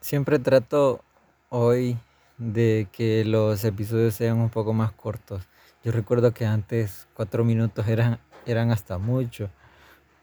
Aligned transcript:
Siempre 0.00 0.38
trato 0.38 1.04
hoy 1.50 1.98
de 2.38 2.88
que 2.90 3.22
los 3.26 3.62
episodios 3.64 4.14
sean 4.14 4.38
un 4.38 4.48
poco 4.48 4.72
más 4.72 4.92
cortos. 4.92 5.46
Yo 5.84 5.92
recuerdo 5.92 6.32
que 6.32 6.46
antes 6.46 7.06
cuatro 7.12 7.44
minutos 7.44 7.86
eran, 7.86 8.18
eran 8.46 8.70
hasta 8.70 8.96
mucho. 8.96 9.50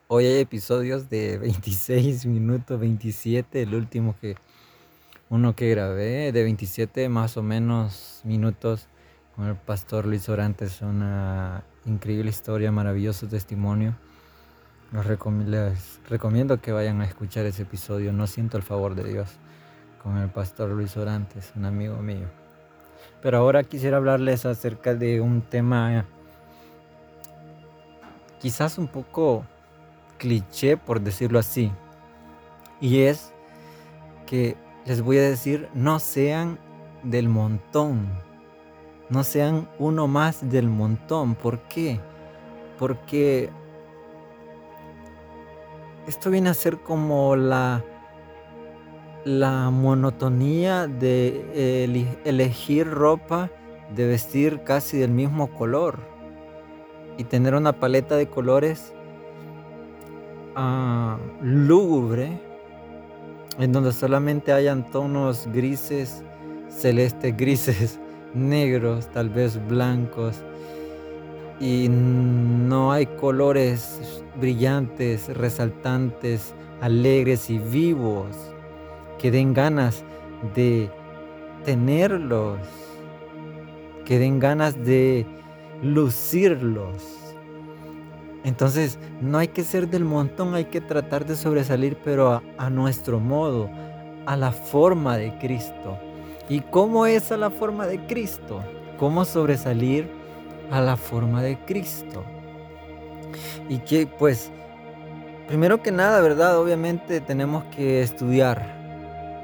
Hoy 0.08 0.26
hay 0.26 0.40
episodios 0.40 1.12
de 1.12 1.38
26 1.42 2.26
minutos, 2.26 2.80
27, 2.80 3.62
el 3.62 3.76
último 3.76 4.16
que 4.20 4.36
uno 5.30 5.56
que 5.56 5.70
grabé 5.70 6.32
de 6.32 6.44
27 6.44 7.08
más 7.08 7.38
o 7.38 7.44
menos 7.44 8.22
minutos 8.24 8.88
con 9.36 9.46
el 9.46 9.56
pastor 9.56 10.08
Luis 10.08 10.28
Orantes, 10.28 10.82
una 10.82 11.64
increíble 11.86 12.32
historia, 12.32 12.72
maravilloso 12.72 13.28
testimonio. 13.28 13.96
Les 14.92 16.00
recomiendo 16.10 16.60
que 16.62 16.72
vayan 16.72 17.02
a 17.02 17.06
escuchar 17.06 17.46
ese 17.46 17.62
episodio, 17.62 18.12
no 18.12 18.26
siento 18.26 18.58
el 18.58 18.64
favor 18.64 18.96
de 18.96 19.04
Dios 19.04 19.38
con 20.02 20.18
el 20.18 20.30
pastor 20.30 20.70
Luis 20.70 20.96
Orantes, 20.98 21.52
un 21.56 21.66
amigo 21.66 21.98
mío. 21.98 22.28
Pero 23.22 23.38
ahora 23.38 23.64
quisiera 23.64 23.98
hablarles 23.98 24.46
acerca 24.46 24.96
de 24.96 25.22
un 25.22 25.42
tema 25.42 26.06
quizás 28.40 28.78
un 28.78 28.88
poco 28.88 29.46
cliché, 30.18 30.78
por 30.78 31.02
decirlo 31.02 31.40
así. 31.40 31.72
Y 32.80 33.02
es 33.02 33.34
que 34.26 34.56
les 34.86 35.02
voy 35.02 35.18
a 35.18 35.24
decir, 35.24 35.68
no 35.74 36.00
sean 36.00 36.60
del 37.04 37.30
montón. 37.30 38.08
No 39.10 39.24
sean 39.24 39.70
uno 39.80 40.08
más 40.08 40.50
del 40.50 40.70
montón. 40.70 41.36
¿Por 41.36 41.60
qué? 41.64 42.00
Porque 42.78 43.50
esto 46.08 46.30
viene 46.30 46.50
a 46.50 46.54
ser 46.54 46.80
como 46.80 47.36
la 47.36 47.84
la 49.28 49.70
monotonía 49.72 50.88
de 50.88 51.84
elegir 52.24 52.90
ropa 52.90 53.52
de 53.94 54.08
vestir 54.08 54.62
casi 54.64 54.98
del 54.98 55.12
mismo 55.12 55.48
color 55.48 56.00
y 57.18 57.26
tener 57.26 57.54
una 57.54 57.74
paleta 57.74 58.16
de 58.16 58.28
colores 58.28 58.94
uh, 60.56 61.18
lúgubre 61.44 62.40
en 63.60 63.74
donde 63.74 63.92
solamente 63.92 64.54
hayan 64.54 64.90
tonos 64.92 65.50
grises, 65.52 66.24
celestes, 66.70 67.36
grises, 67.38 68.00
negros, 68.34 69.08
tal 69.08 69.30
vez 69.30 69.60
blancos 69.68 70.38
y 71.60 71.90
no 71.90 72.94
hay 72.94 73.08
colores 73.08 74.24
brillantes, 74.40 75.28
resaltantes, 75.36 76.54
alegres 76.80 77.50
y 77.50 77.58
vivos 77.58 78.47
que 79.20 79.32
den 79.32 79.54
ganas 79.54 80.04
de 80.56 80.90
tenerlos, 81.66 82.60
que 84.06 84.20
den 84.20 84.40
ganas 84.40 84.84
de 84.86 85.26
lucirlos. 85.82 87.18
Entonces, 88.44 88.98
no 89.20 89.40
hay 89.40 89.50
que 89.50 89.64
ser 89.64 89.90
del 89.90 90.06
montón, 90.06 90.56
hay 90.56 90.66
que 90.66 90.80
tratar 90.80 91.26
de 91.26 91.36
sobresalir, 91.36 91.98
pero 92.04 92.42
a, 92.58 92.70
nuestro 92.70 93.20
modo, 93.20 93.70
a 94.26 94.38
la 94.38 94.52
forma 94.52 95.18
de 95.18 95.38
Cristo. 95.40 95.98
¿Y 96.48 96.62
cómo 96.62 97.06
es 97.06 97.32
a 97.34 97.38
la 97.38 97.50
forma 97.50 97.88
de 97.88 98.06
Cristo? 98.08 98.62
¿Cómo 98.98 99.26
sobresalir 99.26 100.10
a 100.72 100.80
la 100.80 100.96
forma 100.96 101.44
de 101.44 101.58
Cristo? 101.66 102.24
Y 103.68 103.80
que, 103.80 104.08
pues, 104.08 104.50
primero 105.48 105.82
que 105.82 105.92
nada, 105.92 106.22
¿verdad? 106.22 106.58
Obviamente 106.58 107.20
tenemos 107.20 107.66
que 107.76 108.02
estudiar, 108.02 108.77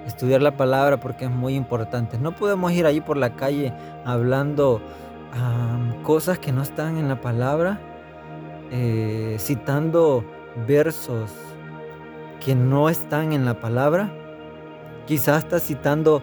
estudiar 0.06 0.42
la 0.42 0.58
palabra 0.58 0.98
porque 0.98 1.26
es 1.26 1.32
muy 1.32 1.56
importante. 1.56 2.18
No 2.18 2.34
podemos 2.34 2.72
ir 2.72 2.86
ahí 2.86 3.02
por 3.02 3.18
la 3.18 3.36
calle 3.36 3.74
hablando 4.06 4.82
cosas 6.04 6.38
que 6.38 6.52
no 6.52 6.62
están 6.62 6.98
en 6.98 7.08
la 7.08 7.20
palabra, 7.20 7.80
eh, 8.72 9.38
citando 9.40 10.24
versos 10.68 11.32
que 12.44 12.56
no 12.56 12.90
están 12.90 13.34
en 13.34 13.46
la 13.46 13.60
palabra. 13.60 14.12
Quizás 15.08 15.44
está 15.44 15.60
citando 15.60 16.22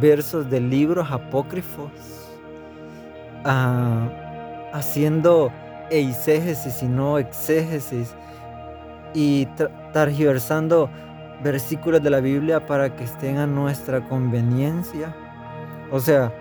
versos 0.00 0.50
de 0.50 0.60
libros 0.60 1.10
apócrifos, 1.10 1.90
ah, 3.44 4.08
haciendo 4.72 5.52
eisegesis 5.90 6.82
y 6.82 6.86
no 6.86 7.18
exégesis 7.18 8.14
y 9.14 9.46
targiversando 9.92 10.90
versículos 11.42 12.02
de 12.02 12.10
la 12.10 12.20
Biblia 12.20 12.66
para 12.66 12.94
que 12.94 13.04
estén 13.04 13.38
a 13.38 13.46
nuestra 13.46 14.00
conveniencia. 14.08 15.14
O 15.90 16.00
sea, 16.00 16.32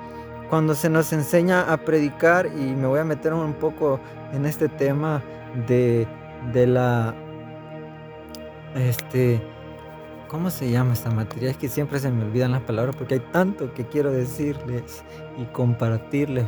cuando 0.50 0.76
se 0.76 0.90
nos 0.90 1.12
enseña 1.14 1.72
a 1.72 1.78
predicar, 1.78 2.48
y 2.48 2.76
me 2.76 2.88
voy 2.88 3.00
a 3.00 3.04
meter 3.04 3.34
un 3.34 3.54
poco 3.54 4.00
en 4.34 4.46
este 4.46 4.70
tema 4.70 5.22
de, 5.68 6.08
de 6.54 6.68
la, 6.68 7.14
este, 8.76 9.42
¿cómo 10.28 10.50
se 10.50 10.70
llama 10.70 10.94
esta 10.94 11.12
materia? 11.12 11.52
Es 11.52 11.58
que 11.58 11.68
siempre 11.68 12.00
se 12.00 12.10
me 12.10 12.24
olvidan 12.24 12.52
las 12.52 12.62
palabras 12.62 12.96
porque 12.96 13.16
hay 13.16 13.24
tanto 13.32 13.74
que 13.74 13.86
quiero 13.86 14.12
decirles 14.12 15.04
y 15.38 15.46
compartirles. 15.46 16.46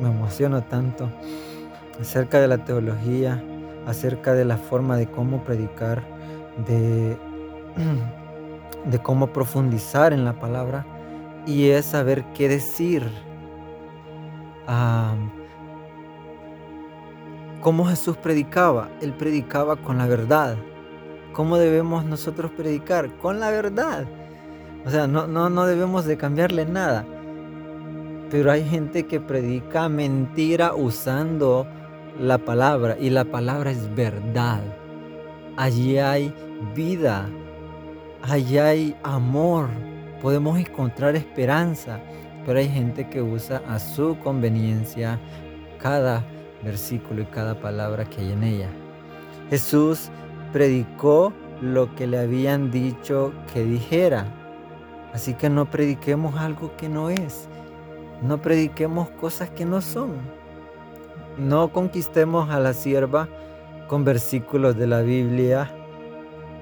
Me 0.00 0.08
emociono 0.08 0.62
tanto 0.62 1.10
acerca 2.00 2.40
de 2.40 2.48
la 2.48 2.64
teología, 2.64 3.42
acerca 3.86 4.34
de 4.34 4.44
la 4.44 4.56
forma 4.56 4.96
de 4.96 5.06
cómo 5.06 5.44
predicar, 5.44 6.02
de 6.66 7.16
de 8.84 8.98
cómo 8.98 9.28
profundizar 9.28 10.12
en 10.12 10.24
la 10.24 10.34
palabra 10.34 10.86
y 11.46 11.68
es 11.70 11.86
saber 11.86 12.24
qué 12.34 12.48
decir. 12.48 13.10
¿Cómo 17.60 17.84
Jesús 17.84 18.16
predicaba? 18.16 18.88
Él 19.00 19.12
predicaba 19.12 19.76
con 19.76 19.98
la 19.98 20.06
verdad. 20.06 20.56
¿Cómo 21.32 21.58
debemos 21.58 22.04
nosotros 22.04 22.50
predicar? 22.56 23.08
Con 23.18 23.38
la 23.38 23.50
verdad. 23.50 24.04
O 24.84 24.90
sea, 24.90 25.06
no, 25.06 25.26
no, 25.26 25.48
no 25.48 25.66
debemos 25.66 26.04
de 26.04 26.16
cambiarle 26.16 26.66
nada. 26.66 27.04
Pero 28.30 28.50
hay 28.50 28.64
gente 28.64 29.06
que 29.06 29.20
predica 29.20 29.88
mentira 29.88 30.74
usando 30.74 31.66
la 32.18 32.38
palabra 32.38 32.96
y 32.98 33.10
la 33.10 33.24
palabra 33.24 33.70
es 33.70 33.94
verdad. 33.94 34.60
Allí 35.56 35.98
hay 35.98 36.34
vida, 36.74 37.28
allá 38.22 38.68
hay 38.68 38.96
amor, 39.02 39.68
podemos 40.20 40.58
encontrar 40.58 41.16
esperanza, 41.16 42.00
pero 42.46 42.58
hay 42.58 42.68
gente 42.68 43.08
que 43.08 43.22
usa 43.22 43.62
a 43.68 43.78
su 43.78 44.18
conveniencia 44.18 45.18
cada 45.78 46.24
versículo 46.62 47.22
y 47.22 47.26
cada 47.26 47.60
palabra 47.60 48.04
que 48.04 48.20
hay 48.20 48.32
en 48.32 48.44
ella. 48.44 48.68
Jesús 49.50 50.10
predicó 50.52 51.32
lo 51.60 51.94
que 51.94 52.06
le 52.06 52.18
habían 52.18 52.70
dicho 52.70 53.32
que 53.52 53.64
dijera. 53.64 54.26
Así 55.12 55.34
que 55.34 55.50
no 55.50 55.70
prediquemos 55.70 56.36
algo 56.36 56.74
que 56.76 56.88
no 56.88 57.10
es. 57.10 57.48
No 58.22 58.40
prediquemos 58.40 59.10
cosas 59.10 59.50
que 59.50 59.64
no 59.64 59.80
son. 59.80 60.12
No 61.38 61.72
conquistemos 61.72 62.50
a 62.50 62.60
la 62.60 62.72
sierva 62.72 63.28
con 63.88 64.04
versículos 64.04 64.76
de 64.76 64.86
la 64.86 65.02
Biblia 65.02 65.70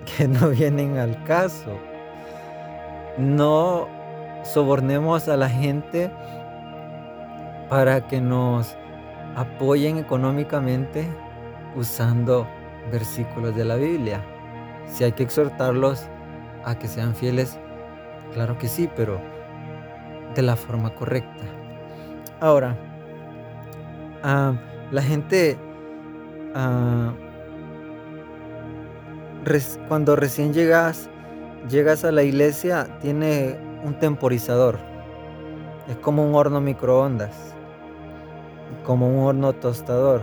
que 0.17 0.29
no 0.29 0.51
vienen 0.51 0.99
al 0.99 1.23
caso. 1.25 1.79
No 3.19 3.89
sobornemos 4.45 5.29
a 5.29 5.37
la 5.37 5.49
gente 5.49 6.11
para 7.69 8.07
que 8.07 8.21
nos 8.21 8.77
apoyen 9.37 9.99
económicamente 9.99 11.07
usando 11.77 12.47
versículos 12.91 13.55
de 13.55 13.65
la 13.65 13.77
Biblia. 13.77 14.21
Si 14.87 15.05
hay 15.05 15.13
que 15.13 15.23
exhortarlos 15.23 16.09
a 16.65 16.77
que 16.77 16.89
sean 16.89 17.15
fieles, 17.15 17.59
claro 18.33 18.59
que 18.59 18.69
sí, 18.69 18.89
pero 18.97 19.21
de 20.35 20.43
la 20.43 20.57
forma 20.57 20.95
correcta. 20.95 21.45
Ahora, 22.41 22.77
ah, 24.23 24.55
la 24.91 25.03
gente 25.03 25.59
ah, 26.55 27.13
cuando 29.89 30.17
recién 30.17 30.53
llegas, 30.53 31.09
llegas 31.69 32.05
a 32.05 32.13
la 32.13 32.23
iglesia, 32.23 32.99
tiene 33.01 33.57
un 33.85 33.99
temporizador. 33.99 34.79
Es 35.89 35.97
como 35.97 36.27
un 36.27 36.35
horno 36.35 36.61
microondas, 36.61 37.55
como 38.85 39.09
un 39.09 39.27
horno 39.27 39.53
tostador. 39.55 40.23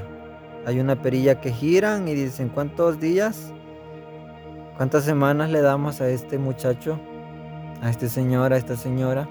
Hay 0.65 0.79
una 0.79 1.01
perilla 1.01 1.41
que 1.41 1.51
giran 1.51 2.07
y 2.07 2.13
dicen, 2.13 2.49
¿cuántos 2.49 2.99
días? 2.99 3.51
¿Cuántas 4.77 5.03
semanas 5.03 5.49
le 5.49 5.61
damos 5.61 6.01
a 6.01 6.09
este 6.09 6.37
muchacho? 6.37 6.99
A 7.81 7.89
este 7.89 8.09
señor, 8.09 8.53
a 8.53 8.57
esta 8.57 8.75
señora, 8.75 9.27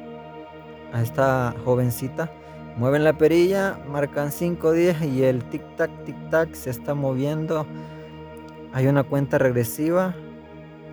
a 0.93 1.03
esta 1.03 1.55
jovencita. 1.65 2.31
Mueven 2.77 3.05
la 3.05 3.17
perilla, 3.17 3.79
marcan 3.89 4.33
cinco 4.33 4.73
días 4.73 5.01
y 5.03 5.23
el 5.23 5.49
tic-tac, 5.49 5.91
tic-tac 6.05 6.53
se 6.55 6.71
está 6.71 6.95
moviendo 6.95 7.67
hay 8.77 8.89
una 8.89 9.05
cuenta 9.05 9.39
regresiva 9.39 10.15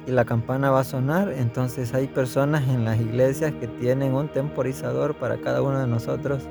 y 0.08 0.12
la 0.12 0.24
campana 0.24 0.72
va 0.72 0.80
a 0.80 0.84
sonar. 0.86 1.34
Entonces 1.34 1.94
hay 1.94 2.08
personas 2.08 2.66
en 2.70 2.86
las 2.86 2.98
iglesias 2.98 3.52
que 3.60 3.68
tienen 3.68 4.14
un 4.14 4.30
temporizador 4.30 5.16
para 5.16 5.36
cada 5.42 5.62
uno 5.62 5.82
de 5.82 5.88
nosotros. 5.88 6.44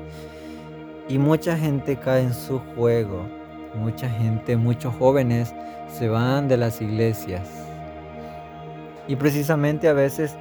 Y 1.09 1.17
mucha 1.17 1.57
gente 1.57 1.97
cae 1.97 2.21
en 2.21 2.35
su 2.35 2.59
juego. 2.75 3.25
Mucha 3.73 4.07
gente, 4.07 4.57
muchos 4.57 4.93
jóvenes 4.93 5.55
se 5.87 6.07
van 6.07 6.47
de 6.47 6.57
las 6.57 6.79
iglesias. 6.83 7.49
Y 9.07 9.15
precisamente 9.15 9.87
a 9.87 9.93
veces 9.93 10.37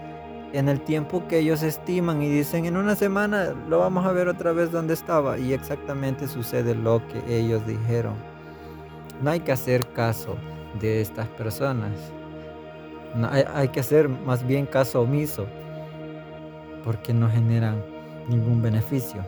en 0.53 0.69
el 0.69 0.83
tiempo 0.83 1.27
que 1.27 1.39
ellos 1.39 1.63
estiman 1.63 2.21
y 2.21 2.29
dicen 2.29 2.67
en 2.67 2.77
una 2.77 2.97
semana 2.97 3.55
lo 3.67 3.79
vamos 3.79 4.05
a 4.05 4.13
ver 4.13 4.29
otra 4.29 4.53
vez 4.53 4.71
donde 4.71 4.93
estaba 4.93 5.39
y 5.39 5.55
exactamente 5.55 6.29
sucede 6.29 6.75
lo 6.75 7.01
que 7.09 7.39
ellos 7.39 7.67
dijeron. 7.67 8.32
No 9.23 9.31
hay 9.31 9.39
que 9.39 9.53
hacer 9.53 9.87
caso 9.93 10.37
de 10.81 11.01
estas 11.01 11.29
personas. 11.29 11.93
hay, 13.55 13.69
que 13.69 13.79
hacer 13.79 14.09
más 14.09 14.45
bien 14.45 14.67
caso 14.67 15.03
omiso 15.03 15.47
porque 16.85 17.15
no 17.15 17.31
generan 17.31 17.85
ningún 18.29 18.61
beneficio. 18.61 19.25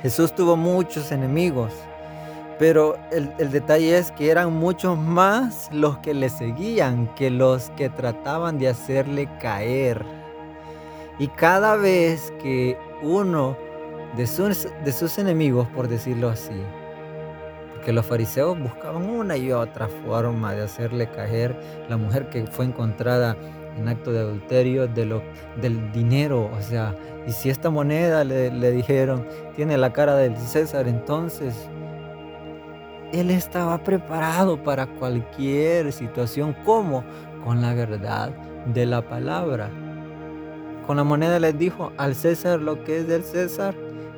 Jesús 0.00 0.34
tuvo 0.34 0.56
muchos 0.56 1.12
enemigos, 1.12 1.74
pero 2.58 2.96
el, 3.10 3.50
detalle 3.50 3.98
es 3.98 4.10
que 4.12 4.30
eran 4.30 4.54
muchos 4.54 4.96
más 4.96 5.68
los 5.72 5.98
que 5.98 6.14
le 6.14 6.30
seguían 6.30 7.14
que 7.14 7.28
los 7.28 7.68
que 7.76 7.90
trataban 7.90 8.58
de 8.58 8.68
hacerle 8.68 9.28
caer. 9.42 10.02
Y 11.18 11.28
cada 11.28 11.76
vez 11.76 12.32
que 12.42 12.78
uno 13.02 13.58
de 14.16 14.26
sus 14.26 15.18
enemigos, 15.18 15.68
por 15.68 15.86
decirlo 15.86 16.30
así, 16.30 16.62
porque 17.82 17.92
los 17.92 18.06
fariseos 18.06 18.56
buscaban 18.60 19.10
una 19.10 19.36
y 19.36 19.50
otra 19.50 19.88
forma 19.88 20.54
de 20.54 20.62
hacerle 20.62 21.10
caer 21.10 21.56
la 21.88 21.96
mujer 21.96 22.28
que 22.30 22.46
fue 22.46 22.64
encontrada 22.64 23.36
en 23.76 23.88
acto 23.88 24.12
de 24.12 24.20
adulterio 24.20 24.86
de 24.86 25.04
lo, 25.04 25.20
del 25.60 25.90
dinero, 25.90 26.48
o 26.56 26.62
sea, 26.62 26.94
y 27.26 27.32
si 27.32 27.50
esta 27.50 27.70
moneda 27.70 28.22
le, 28.22 28.52
le 28.52 28.70
dijeron 28.70 29.26
tiene 29.56 29.76
la 29.76 29.92
cara 29.92 30.14
del 30.14 30.36
César, 30.36 30.86
entonces 30.86 31.56
él 33.12 33.32
estaba 33.32 33.78
preparado 33.78 34.62
para 34.62 34.86
cualquier 34.86 35.92
situación, 35.92 36.54
como 36.64 37.02
con 37.44 37.60
la 37.60 37.74
verdad 37.74 38.30
de 38.72 38.86
la 38.86 39.02
palabra. 39.02 39.70
Con 40.86 40.98
la 40.98 41.02
moneda 41.02 41.40
les 41.40 41.58
dijo 41.58 41.90
al 41.96 42.14
César 42.14 42.60
lo 42.60 42.84
que 42.84 42.98
es 42.98 43.08
del 43.08 43.24
César 43.24 43.74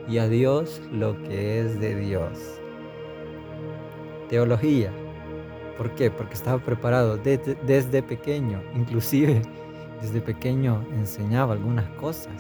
y 0.07 0.19
a 0.19 0.29
Dios 0.29 0.83
lo 0.93 1.17
que 1.23 1.61
es 1.61 1.81
de 1.81 1.95
Dios. 1.95 2.61
Teología. 4.29 4.91
¿Por 5.77 5.95
qué? 5.95 6.11
Porque 6.11 6.35
estaba 6.35 6.59
preparado 6.59 7.17
desde, 7.17 8.03
pequeño. 8.03 8.63
Inclusive 8.75 9.43
desde 10.01 10.21
pequeño 10.21 10.85
enseñaba 10.93 11.55
algunas 11.55 11.89
cosas. 12.01 12.33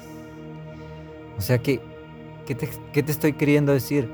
O 1.36 1.40
sea 1.40 1.58
que, 1.58 1.80
¿qué 2.46 2.54
te, 2.54 2.68
qué 2.92 3.02
te 3.02 3.12
estoy 3.12 3.32
queriendo 3.32 3.72
decir? 3.72 4.08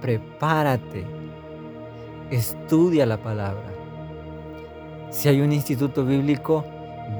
Prepárate. 0.00 1.04
Estudia 2.30 3.06
la 3.06 3.16
palabra. 3.16 3.72
Si 5.10 5.28
hay 5.28 5.40
un 5.40 5.52
instituto 5.52 6.04
bíblico, 6.04 6.64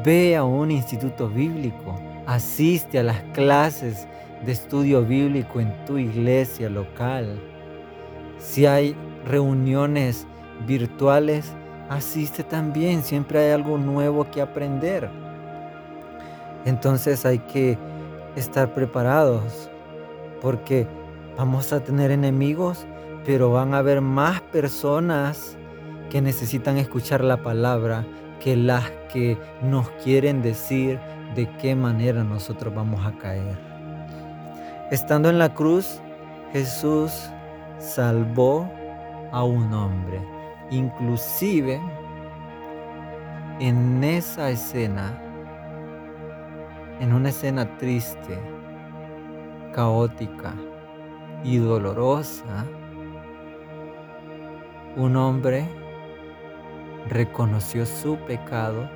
ve 0.05 0.37
a 0.37 0.45
un 0.45 0.71
instituto 0.71 1.29
bíblico 1.29 1.99
Asiste 2.31 3.01
a 3.01 3.03
las 3.03 3.21
clases 3.35 4.07
de 4.47 4.53
estudio 4.53 5.05
bíblico 5.05 5.59
en 5.59 5.75
tu 5.85 5.99
iglesia 5.99 6.71
local. 6.71 7.41
Si 8.39 8.67
hay 8.67 8.95
reuniones 9.27 10.27
virtuales, 10.67 11.53
asiste 11.89 12.45
también. 12.45 13.03
Siempre 13.03 13.41
hay 13.41 13.51
algo 13.51 13.79
nuevo 13.79 14.31
que 14.31 14.43
aprender. 14.43 15.09
Entonces 16.65 17.25
hay 17.25 17.39
que 17.39 17.79
estar 18.37 18.73
preparados 18.75 19.71
porque 20.41 20.87
vamos 21.37 21.73
a 21.73 21.81
tener 21.81 22.11
enemigos, 22.11 22.87
pero 23.25 23.51
van 23.51 23.75
a 23.75 23.79
haber 23.79 24.01
más 24.01 24.41
personas 24.41 25.57
que 26.11 26.21
necesitan 26.21 26.77
escuchar 26.77 27.23
la 27.23 27.43
palabra 27.43 28.05
que 28.41 28.57
las 28.57 28.91
que 29.13 29.39
nos 29.63 29.89
quieren 30.03 30.43
decir 30.43 30.99
de 31.35 31.49
qué 31.59 31.75
manera 31.75 32.25
nosotros 32.25 32.75
vamos 32.75 33.05
a 33.07 33.13
caer. 33.19 33.57
Estando 34.91 35.29
en 35.31 35.39
la 35.39 35.55
cruz, 35.55 36.01
Jesús 36.53 37.13
salvó 37.79 38.69
a 39.33 39.45
un 39.45 39.73
hombre. 39.73 40.21
Inclusive 40.71 41.81
en 43.59 44.03
esa 44.05 44.51
escena, 44.51 45.21
en 47.01 47.13
una 47.13 47.31
escena 47.31 47.77
triste, 47.79 48.39
caótica 49.75 50.55
y 51.45 51.59
dolorosa, 51.59 52.65
un 54.97 55.17
hombre 55.17 55.69
reconoció 57.09 57.87
su 57.87 58.17
pecado 58.27 58.89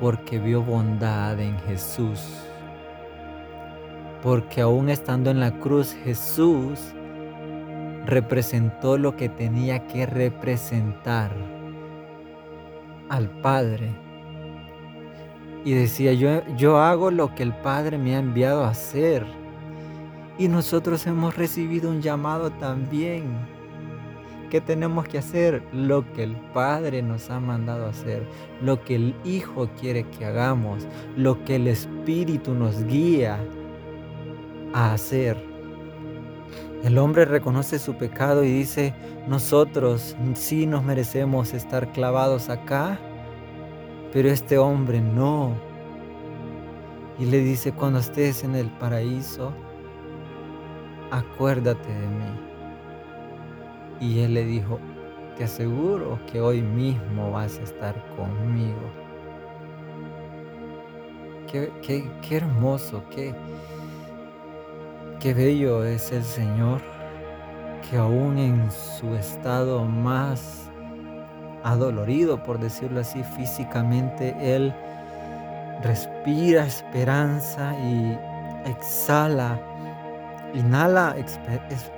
porque 0.00 0.38
vio 0.38 0.62
bondad 0.62 1.38
en 1.40 1.58
Jesús. 1.60 2.20
Porque 4.22 4.60
aún 4.60 4.88
estando 4.88 5.30
en 5.30 5.40
la 5.40 5.52
cruz, 5.60 5.94
Jesús 6.04 6.94
representó 8.06 8.98
lo 8.98 9.16
que 9.16 9.28
tenía 9.28 9.86
que 9.86 10.06
representar 10.06 11.32
al 13.08 13.28
Padre. 13.40 13.90
Y 15.64 15.72
decía, 15.72 16.12
yo, 16.12 16.42
yo 16.56 16.78
hago 16.78 17.10
lo 17.10 17.34
que 17.34 17.42
el 17.42 17.54
Padre 17.54 17.98
me 17.98 18.16
ha 18.16 18.18
enviado 18.18 18.64
a 18.64 18.70
hacer. 18.70 19.24
Y 20.38 20.48
nosotros 20.48 21.06
hemos 21.06 21.36
recibido 21.36 21.90
un 21.90 22.02
llamado 22.02 22.50
también 22.50 23.54
¿Qué 24.54 24.60
tenemos 24.60 25.08
que 25.08 25.18
hacer? 25.18 25.64
Lo 25.72 26.04
que 26.12 26.22
el 26.22 26.36
Padre 26.52 27.02
nos 27.02 27.28
ha 27.28 27.40
mandado 27.40 27.86
hacer, 27.86 28.22
lo 28.62 28.84
que 28.84 28.94
el 28.94 29.14
Hijo 29.24 29.68
quiere 29.80 30.04
que 30.10 30.26
hagamos, 30.26 30.86
lo 31.16 31.44
que 31.44 31.56
el 31.56 31.66
Espíritu 31.66 32.54
nos 32.54 32.84
guía 32.84 33.36
a 34.72 34.92
hacer. 34.92 35.53
El 36.84 36.98
hombre 36.98 37.24
reconoce 37.24 37.78
su 37.78 37.94
pecado 37.94 38.44
y 38.44 38.52
dice, 38.52 38.92
nosotros 39.26 40.14
sí 40.34 40.66
nos 40.66 40.84
merecemos 40.84 41.54
estar 41.54 41.90
clavados 41.92 42.50
acá, 42.50 42.98
pero 44.12 44.28
este 44.28 44.58
hombre 44.58 45.00
no. 45.00 45.54
Y 47.18 47.24
le 47.24 47.38
dice, 47.38 47.72
cuando 47.72 48.00
estés 48.00 48.44
en 48.44 48.54
el 48.54 48.68
paraíso, 48.68 49.54
acuérdate 51.10 51.88
de 51.88 52.06
mí. 52.06 52.38
Y 54.00 54.18
él 54.18 54.34
le 54.34 54.44
dijo, 54.44 54.78
te 55.38 55.44
aseguro 55.44 56.18
que 56.30 56.42
hoy 56.42 56.60
mismo 56.60 57.30
vas 57.30 57.58
a 57.60 57.62
estar 57.62 57.94
conmigo. 58.14 58.92
Qué, 61.50 61.72
qué, 61.80 62.36
hermoso, 62.36 63.02
qué, 63.10 63.34
qué 65.20 65.34
bello 65.34 65.84
es 65.84 66.12
el 66.12 66.24
Señor, 66.24 66.80
que 67.88 67.96
aún 67.96 68.38
en 68.38 68.70
su 68.70 69.14
estado 69.14 69.84
más 69.84 70.70
adolorido, 71.62 72.42
por 72.42 72.58
decirlo 72.58 73.00
así, 73.00 73.22
físicamente, 73.36 74.36
Él 74.40 74.74
respira 75.82 76.66
esperanza 76.66 77.74
y 77.78 78.18
exhala 78.68 79.58
Inhala 80.54 81.16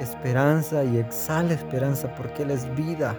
esperanza 0.01 0.83
y 0.83 0.97
exhala 0.97 1.53
esperanza 1.53 2.09
porque 2.15 2.43
Él 2.43 2.51
es 2.51 2.75
vida. 2.75 3.15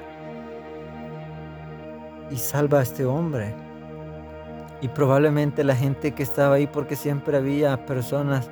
Y 2.31 2.37
salva 2.37 2.79
a 2.79 2.81
este 2.81 3.05
hombre. 3.05 3.53
Y 4.81 4.87
probablemente 4.87 5.63
la 5.63 5.75
gente 5.75 6.13
que 6.13 6.23
estaba 6.23 6.55
ahí, 6.55 6.65
porque 6.65 6.95
siempre 6.95 7.37
había 7.37 7.85
personas 7.85 8.49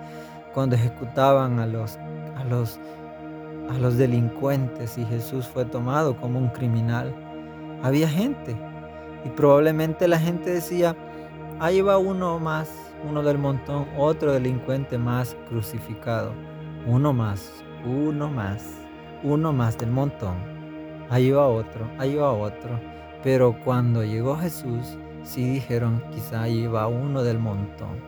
cuando 0.56 0.78
ejecutaban 0.78 1.60
a 1.60 1.68
los, 1.68 1.98
a 2.38 2.46
los, 2.46 2.80
a 3.70 3.78
los 3.78 3.98
delincuentes 3.98 4.98
y 4.98 5.04
Jesús 5.04 5.46
fue 5.46 5.66
tomado 5.66 6.16
como 6.16 6.40
un 6.40 6.48
criminal. 6.48 7.14
Había 7.84 8.08
gente. 8.08 8.56
Y 9.26 9.30
probablemente 9.32 10.08
la 10.08 10.18
gente 10.18 10.52
decía, 10.52 10.96
ahí 11.60 11.82
va 11.82 11.98
uno 11.98 12.40
más, 12.40 12.72
uno 13.08 13.22
del 13.22 13.38
montón, 13.38 13.86
otro 13.98 14.32
delincuente 14.32 14.98
más 14.98 15.36
crucificado. 15.50 16.32
Uno 16.88 17.12
más, 17.12 17.52
uno 17.86 18.30
más, 18.30 18.64
uno 19.24 19.52
más 19.52 19.78
del 19.78 19.92
montón. 19.92 20.36
Ahí 21.10 21.32
va 21.32 21.48
otro, 21.48 21.86
ahí 21.98 22.16
va 22.16 22.32
otro. 22.32 22.80
Pero 23.24 23.60
cuando 23.66 24.06
llegó 24.06 24.38
Jesús, 24.38 24.98
sí 25.22 25.50
dijeron, 25.50 26.02
quizá 26.14 26.44
ahí 26.44 26.66
va 26.66 26.88
uno 26.88 27.24
del 27.24 27.40
montón. 27.40 28.00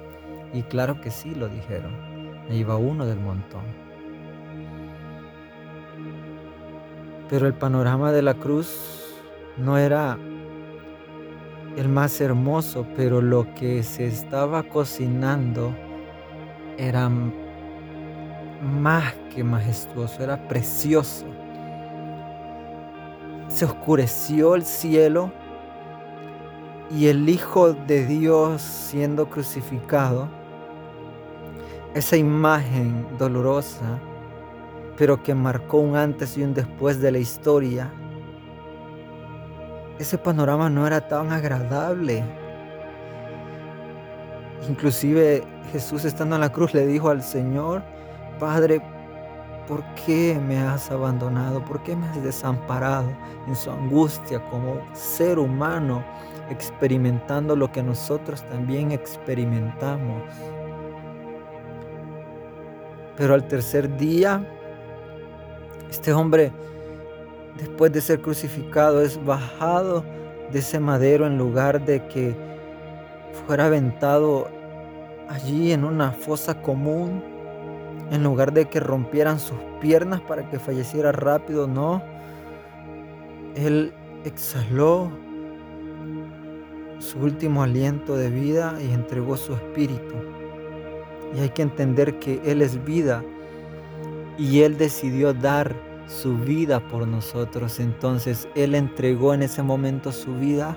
Y 0.54 0.62
claro 0.63 1.01
que 1.01 1.12
sí 1.12 1.36
lo 1.36 1.50
dijeron, 1.50 2.17
ahí 2.50 2.63
va 2.63 2.77
uno 2.77 3.06
del 3.06 3.20
montón. 3.20 3.63
Pero 7.30 7.48
el 7.48 7.54
panorama 7.54 8.12
de 8.12 8.22
la 8.22 8.36
cruz 8.36 9.13
no 9.58 9.77
era 9.77 10.18
el 11.75 11.89
más 11.89 12.22
hermoso, 12.22 12.88
pero 12.96 13.22
lo 13.22 13.54
que 13.54 13.84
se 13.84 14.08
estaba 14.08 14.63
cocinando 14.63 15.75
era 16.77 17.10
más 18.62 19.13
que 19.34 19.44
majestuoso, 19.44 20.24
era 20.24 20.48
precioso. 20.48 21.25
Se 23.48 23.66
oscureció 23.66 24.56
el 24.56 24.63
cielo 24.63 25.32
y 26.89 27.08
el 27.08 27.27
Hijo 27.30 27.74
de 27.74 28.06
Dios 28.06 28.62
siendo 28.62 29.30
crucificado, 29.30 30.30
esa 31.98 32.16
imagen 32.16 33.08
dolorosa, 33.18 34.00
pero 34.98 35.24
que 35.24 35.34
marcó 35.34 35.80
un 35.80 35.96
antes 35.96 36.38
y 36.38 36.44
un 36.44 36.54
después 36.54 37.01
de 37.01 37.12
la 37.12 37.18
historia, 37.18 37.92
ese 39.98 40.20
panorama 40.20 40.70
no 40.70 40.86
era 40.86 41.08
tan 41.08 41.32
agradable. 41.32 42.24
Inclusive 44.70 45.44
Jesús 45.72 46.06
estando 46.06 46.36
en 46.36 46.42
la 46.42 46.51
cruz 46.51 46.75
le 46.75 46.86
dijo 46.86 47.10
al 47.10 47.24
Señor, 47.24 47.82
Padre, 48.39 48.80
¿por 49.68 49.84
qué 50.06 50.39
me 50.39 50.60
has 50.60 50.92
abandonado? 50.92 51.66
¿Por 51.66 51.82
qué 51.82 51.96
me 51.96 52.08
has 52.10 52.24
desamparado 52.24 53.10
en 53.48 53.56
su 53.56 53.72
angustia 53.72 54.39
como 54.51 54.80
ser 54.94 55.39
humano, 55.39 56.04
experimentando 56.51 57.56
lo 57.56 57.72
que 57.72 57.82
nosotros 57.82 58.44
también 58.44 58.92
experimentamos? 58.92 60.22
Pero 63.18 63.34
al 63.34 63.48
tercer 63.48 63.98
día, 63.98 64.48
este 65.90 66.14
hombre, 66.14 66.52
después 67.58 67.92
de 67.92 68.02
ser 68.02 68.22
crucificado, 68.22 69.02
es 69.02 69.24
bajado 69.26 70.06
de 70.52 70.60
ese 70.60 70.80
madero 70.80 71.26
en 71.28 71.38
lugar 71.38 71.84
de 71.86 72.06
que 72.08 72.36
fuera 73.46 73.66
aventado 73.66 74.48
allí 75.28 75.72
en 75.72 75.84
una 75.84 76.12
fosa 76.12 76.62
común 76.62 77.22
en 78.12 78.24
lugar 78.24 78.54
de 78.54 78.66
que 78.66 78.80
rompieran 78.80 79.40
sus 79.40 79.58
piernas 79.82 80.22
para 80.22 80.50
que 80.50 80.60
falleciera 80.60 81.12
rápido, 81.12 81.68
no. 81.68 82.02
Él 83.56 83.94
exhaló 84.24 85.10
su 87.00 87.20
último 87.20 87.64
aliento 87.64 88.16
de 88.16 88.30
vida 88.30 88.76
y 88.82 88.94
entregó 88.94 89.36
su 89.38 89.54
espíritu. 89.54 90.16
Y 91.36 91.40
hay 91.40 91.50
que 91.50 91.62
entender 91.62 92.20
que 92.20 92.42
Él 92.46 92.62
es 92.62 92.84
vida 92.84 93.24
y 94.38 94.62
Él 94.62 94.78
decidió 94.78 95.34
dar 95.34 95.76
su 96.08 96.38
vida 96.38 96.80
por 96.80 97.08
nosotros. 97.08 97.80
Entonces 97.80 98.48
Él 98.56 98.76
entregó 98.76 99.34
en 99.34 99.44
ese 99.44 99.64
momento 99.64 100.12
su 100.12 100.36
vida 100.36 100.76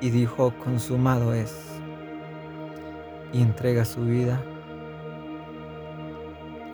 y 0.00 0.10
dijo, 0.10 0.52
consumado 0.62 1.32
es. 1.34 1.54
Y 3.32 3.42
entrega 3.42 3.84
su 3.84 4.02
vida 4.02 4.40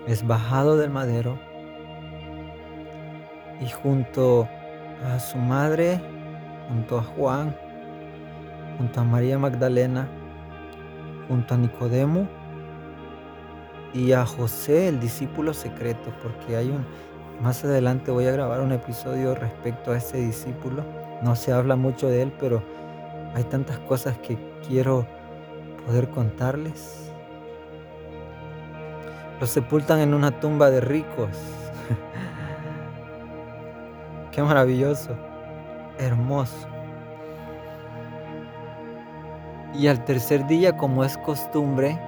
es 0.07 0.27
bajado 0.27 0.77
del 0.77 0.91
madero 0.91 1.39
y 3.61 3.69
junto 3.71 4.49
a 5.05 5.21
su 5.21 5.39
madre, 5.39 6.01
junto 6.69 6.99
a 6.99 7.03
Juan, 7.03 7.57
junto 8.79 9.01
a 9.01 9.05
María 9.05 9.39
Magdalena, 9.39 10.09
junto 11.33 11.55
a 11.55 11.57
Nicodemo 11.57 12.29
y 13.95 14.13
a 14.13 14.27
José, 14.27 14.89
el 14.89 15.01
discípulo 15.01 15.55
secreto, 15.55 16.13
porque 16.23 16.57
hay 16.57 16.69
un 16.69 16.85
más 17.41 17.65
adelante 17.65 18.11
voy 18.11 18.27
a 18.27 18.33
grabar 18.33 18.61
un 18.61 18.71
episodio 18.71 19.35
respecto 19.35 19.93
a 19.93 19.97
ese 19.97 20.19
discípulo. 20.19 20.85
No 21.23 21.35
se 21.35 21.51
habla 21.51 21.75
mucho 21.75 22.09
de 22.09 22.21
él, 22.21 22.33
pero 22.39 22.63
hay 23.35 23.45
tantas 23.45 23.79
cosas 23.79 24.19
que 24.19 24.37
quiero 24.69 25.07
poder 25.87 26.11
contarles. 26.11 27.11
Los 29.41 29.49
sepultan 29.49 30.01
en 30.01 30.13
una 30.13 30.39
tumba 30.39 30.71
de 30.71 30.83
ricos. 30.83 31.31
Qué 34.33 34.43
maravilloso, 34.43 35.17
hermoso. 35.99 36.72
Y 39.75 39.87
al 39.87 40.05
tercer 40.05 40.47
día, 40.47 40.77
como 40.77 41.05
es 41.05 41.17
costumbre, 41.19 41.99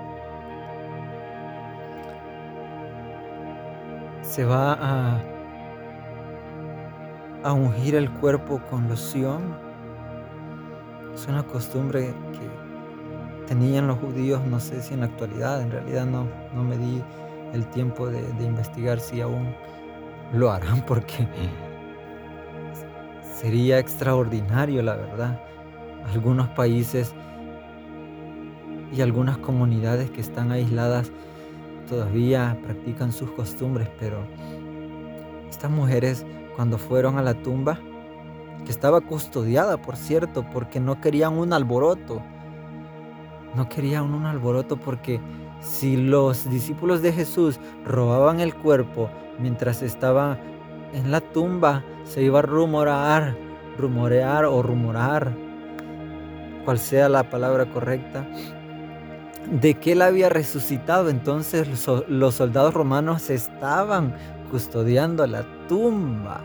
se 4.22 4.44
va 4.44 5.20
a, 7.44 7.52
ungir 7.52 7.94
el 7.94 8.10
cuerpo 8.10 8.60
con 8.68 8.88
loción. 8.88 9.56
Es 11.14 11.28
una 11.28 11.44
costumbre 11.44 12.12
que 12.32 13.46
tenían 13.46 13.86
los 13.86 13.98
judíos, 13.98 14.44
no 14.44 14.58
sé 14.58 14.82
si 14.82 14.94
en 14.94 15.00
la 15.00 15.06
actualidad, 15.06 15.62
en 15.62 15.70
realidad 15.70 16.04
no, 16.06 16.26
no 16.52 16.64
me 16.64 16.76
di 16.76 17.02
el 17.52 17.64
tiempo 17.68 18.08
de, 18.08 18.20
investigar 18.44 18.98
si 18.98 19.20
aún 19.20 19.54
lo 20.32 20.50
harán 20.50 20.82
porque 20.86 21.28
sería 23.36 23.78
extraordinario, 23.78 24.82
la 24.82 24.96
verdad. 24.96 25.40
Algunos 26.12 26.48
países 26.48 27.14
y 28.94 29.00
algunas 29.00 29.38
comunidades 29.38 30.10
que 30.10 30.20
están 30.20 30.52
aisladas 30.52 31.10
todavía 31.88 32.56
practican 32.62 33.12
sus 33.12 33.30
costumbres, 33.32 33.88
pero 33.98 34.18
estas 35.50 35.70
mujeres 35.70 36.24
cuando 36.56 36.78
fueron 36.78 37.18
a 37.18 37.22
la 37.22 37.34
tumba, 37.34 37.78
que 38.64 38.70
estaba 38.70 39.00
custodiada, 39.00 39.76
por 39.76 39.96
cierto, 39.96 40.44
porque 40.52 40.80
no 40.80 41.00
querían 41.00 41.34
un 41.34 41.52
alboroto, 41.52 42.22
no 43.54 43.68
querían 43.68 44.14
un 44.14 44.24
alboroto 44.24 44.76
porque 44.76 45.20
si 45.60 45.96
los 45.96 46.48
discípulos 46.48 47.02
de 47.02 47.12
Jesús 47.12 47.58
robaban 47.84 48.40
el 48.40 48.54
cuerpo 48.54 49.10
mientras 49.38 49.82
estaba 49.82 50.38
en 50.92 51.10
la 51.10 51.20
tumba, 51.20 51.82
se 52.04 52.22
iba 52.22 52.38
a 52.38 52.42
rumorar, 52.42 53.36
rumorear 53.76 54.44
o 54.44 54.62
rumorar, 54.62 55.36
cual 56.64 56.78
sea 56.78 57.08
la 57.08 57.28
palabra 57.28 57.66
correcta, 57.66 58.26
de 59.50 59.74
que 59.74 59.92
él 59.92 60.02
había 60.02 60.28
resucitado. 60.28 61.08
Entonces 61.08 61.68
los 62.08 62.34
soldados 62.34 62.74
romanos 62.74 63.30
estaban 63.30 64.14
custodiando 64.50 65.26
la 65.26 65.44
tumba. 65.68 66.40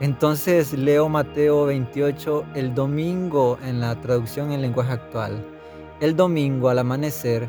Entonces 0.00 0.72
leo 0.72 1.08
Mateo 1.08 1.66
28 1.66 2.44
el 2.54 2.74
domingo 2.74 3.58
en 3.64 3.80
la 3.80 4.00
traducción 4.00 4.52
en 4.52 4.62
lenguaje 4.62 4.92
actual. 4.92 5.44
El 6.00 6.14
domingo 6.14 6.68
al 6.68 6.78
amanecer, 6.78 7.48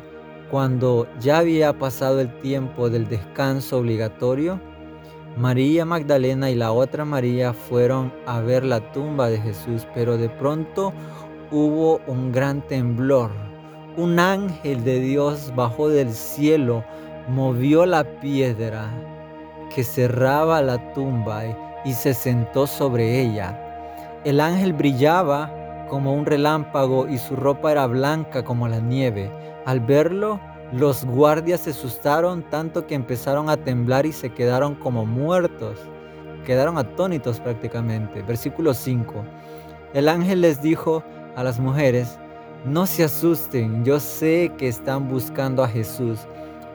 cuando 0.50 1.08
ya 1.20 1.38
había 1.38 1.78
pasado 1.78 2.20
el 2.20 2.34
tiempo 2.42 2.90
del 2.90 3.08
descanso 3.08 3.78
obligatorio, 3.78 4.60
María 5.38 5.86
Magdalena 5.86 6.50
y 6.50 6.56
la 6.56 6.72
otra 6.72 7.06
María 7.06 7.54
fueron 7.54 8.12
a 8.26 8.42
ver 8.42 8.66
la 8.66 8.92
tumba 8.92 9.30
de 9.30 9.40
Jesús, 9.40 9.86
pero 9.94 10.18
de 10.18 10.30
pronto 10.30 10.92
hubo 11.52 12.02
un 12.08 12.32
gran 12.32 12.62
temblor. 12.68 13.49
Un 13.98 14.20
ángel 14.20 14.84
de 14.84 15.00
Dios 15.00 15.52
bajó 15.56 15.90
del 15.90 16.14
cielo, 16.14 16.84
movió 17.28 17.86
la 17.86 18.04
piedra 18.04 18.90
que 19.74 19.84
cerraba 19.84 20.62
la 20.62 20.94
tumba 20.94 21.44
y 21.84 21.94
se 21.94 22.14
sentó 22.14 22.68
sobre 22.68 23.20
ella. 23.20 23.60
El 24.24 24.40
ángel 24.40 24.74
brillaba 24.74 25.88
como 25.90 26.14
un 26.14 26.26
relámpago 26.26 27.08
y 27.08 27.18
su 27.18 27.36
ropa 27.36 27.72
era 27.72 27.88
blanca 27.88 28.44
como 28.44 28.68
la 28.68 28.80
nieve. 28.80 29.32
Al 29.66 29.80
verlo, 29.80 30.40
los 30.72 31.04
guardias 31.04 31.62
se 31.62 31.72
asustaron 31.72 32.44
tanto 32.44 32.86
que 32.86 32.96
empezaron 32.96 33.50
a 33.50 33.58
temblar 33.58 34.06
y 34.06 34.12
se 34.12 34.30
quedaron 34.30 34.76
como 34.76 35.06
muertos. 35.06 35.78
Quedaron 36.46 36.78
atónitos 36.78 37.40
prácticamente. 37.40 38.22
Versículo 38.22 38.74
5. 38.74 39.26
El 39.94 40.08
ángel 40.08 40.42
les 40.42 40.62
dijo 40.62 41.04
a 41.36 41.44
las 41.44 41.60
mujeres, 41.60 42.20
no 42.66 42.86
se 42.86 43.04
asusten, 43.04 43.84
yo 43.86 44.00
sé 44.00 44.52
que 44.58 44.68
están 44.68 45.08
buscando 45.08 45.64
a 45.64 45.68
Jesús, 45.68 46.20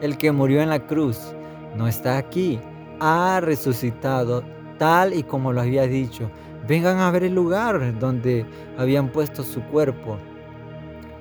el 0.01 0.17
que 0.17 0.31
murió 0.31 0.61
en 0.61 0.69
la 0.69 0.79
cruz. 0.79 1.33
No 1.75 1.87
está 1.87 2.17
aquí, 2.17 2.59
ha 2.99 3.39
resucitado 3.41 4.43
tal 4.77 5.13
y 5.13 5.23
como 5.23 5.53
lo 5.53 5.61
había 5.61 5.87
dicho 5.87 6.29
vengan 6.67 6.97
a 6.99 7.11
ver 7.11 7.23
el 7.23 7.35
lugar 7.35 7.97
donde 7.99 8.45
habían 8.77 9.09
puesto 9.09 9.43
su 9.43 9.61
cuerpo. 9.63 10.17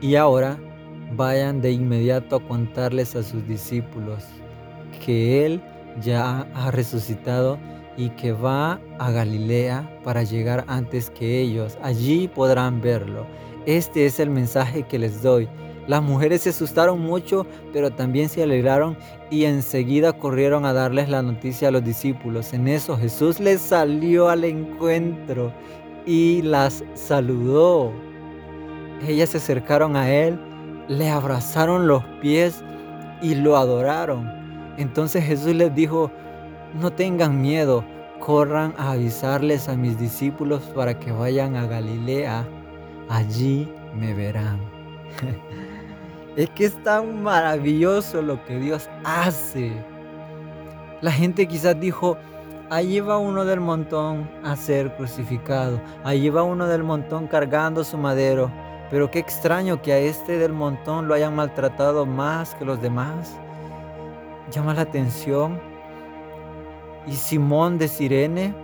Y 0.01 0.17
ahora 0.17 0.59
vayan 1.17 1.61
de 1.61 1.73
inmediato 1.73 2.37
a 2.37 2.49
contarles 2.49 3.15
a 3.17 3.23
sus 3.23 3.47
discípulos 3.47 4.25
que 5.05 5.45
Él 5.45 5.63
ya 6.01 6.47
ha 6.55 6.71
resucitado 6.71 7.59
y 7.97 8.11
que 8.11 8.33
va 8.33 8.81
a 8.99 9.11
Galilea 9.11 10.01
para 10.03 10.25
llegar 10.25 10.65
antes 10.67 11.11
que 11.11 11.41
ellos. 11.41 11.79
Allí 11.83 12.29
podrán 12.29 12.81
verlo. 12.81 13.27
Este 13.67 14.07
es 14.07 14.21
el 14.21 14.31
mensaje 14.31 14.83
que 14.83 14.99
les 14.99 15.23
doy. 15.23 15.49
Las 15.87 16.03
mujeres 16.03 16.43
se 16.43 16.51
asustaron 16.51 17.01
mucho, 17.01 17.47
pero 17.73 17.91
también 17.91 18.29
se 18.29 18.43
alegraron 18.43 18.97
y 19.31 19.45
enseguida 19.45 20.15
corrieron 20.15 20.65
a 20.65 20.73
darles 20.73 21.09
la 21.09 21.23
noticia 21.23 21.69
a 21.69 21.71
los 21.71 21.85
discípulos. 21.85 22.53
En 22.55 22.69
eso 22.69 22.97
Jesús 22.97 23.39
les 23.41 23.61
salió 23.61 24.29
al 24.29 24.45
encuentro 24.45 25.53
y 26.07 26.43
las 26.43 26.85
saludó. 26.95 27.93
Ellas 29.07 29.31
se 29.31 29.39
acercaron 29.39 29.97
a 29.97 30.11
él, 30.11 30.39
le 30.89 31.11
abrazaron 31.11 31.87
los 31.87 32.03
pies 32.23 32.63
y 33.21 33.35
lo 33.35 33.57
adoraron. 33.57 34.31
Entonces 34.79 35.25
Jesús 35.25 35.55
les 35.55 35.75
dijo, 35.75 36.11
no 36.81 36.91
tengan 36.91 37.41
miedo, 37.43 37.85
corran 38.21 38.75
a 38.79 38.93
avisarles 38.93 39.69
a 39.69 39.77
mis 39.77 39.99
discípulos 39.99 40.63
para 40.75 40.99
que 40.99 41.13
vayan 41.13 41.57
a 41.57 41.67
Galilea, 41.67 42.47
allí 43.09 43.73
me 43.95 44.15
verán. 44.15 44.59
es 46.37 46.51
que 46.51 46.67
es 46.67 46.83
tan 46.83 47.23
maravilloso 47.23 48.23
lo 48.23 48.45
que 48.45 48.59
Dios 48.59 48.89
hace. 49.05 49.73
La 51.01 51.13
gente 51.13 51.47
quizás 51.47 51.79
dijo, 51.79 52.17
Allí 52.71 52.99
va 53.01 53.19
uno 53.19 53.45
del 53.45 53.61
montón 53.61 54.29
a 54.43 54.57
ser 54.57 54.97
crucificado. 54.97 55.81
Allí 56.03 56.31
va 56.31 56.43
uno 56.43 56.67
del 56.67 56.83
montón 56.83 57.27
cargando 57.27 57.85
su 57.85 57.99
madero. 57.99 58.51
Pero 58.91 59.11
qué 59.11 59.19
extraño 59.19 59.83
que 59.83 59.93
a 59.93 59.99
este 59.99 60.39
del 60.39 60.53
montón 60.53 61.07
lo 61.07 61.15
hayan 61.15 61.37
maltratado 61.37 62.07
más 62.07 62.55
que 62.55 62.65
los 62.65 62.81
demás. 62.81 63.37
Llama 64.51 64.73
la 64.73 64.83
atención. 64.83 65.61
Y 67.07 67.13
Simón 67.13 67.77
de 67.77 67.87
Sirene 67.87 68.55